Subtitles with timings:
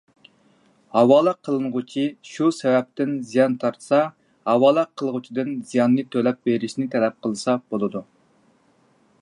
[0.93, 3.99] ھاۋالە قىلىنغۇچى شۇ سەۋەبتىن زىيان تارتسا،
[4.51, 8.07] ھاۋالە قىلغۇچىدىن زىياننى تۆلەپ بېرىشنى تەلەپ قىلسا بولىدۇ.